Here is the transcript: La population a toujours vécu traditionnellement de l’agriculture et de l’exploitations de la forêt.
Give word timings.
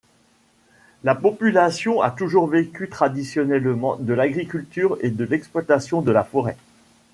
La 1.03 1.13
population 1.13 2.01
a 2.01 2.09
toujours 2.09 2.47
vécu 2.47 2.89
traditionnellement 2.89 3.97
de 3.97 4.13
l’agriculture 4.15 4.97
et 5.01 5.11
de 5.11 5.23
l’exploitations 5.23 6.01
de 6.01 6.11
la 6.11 6.23
forêt. 6.23 6.57